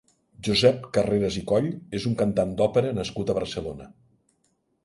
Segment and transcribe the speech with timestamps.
[0.45, 1.69] Josep Carreras i Coll
[1.99, 3.91] és un cantant d'òpera nascut a Barcelona.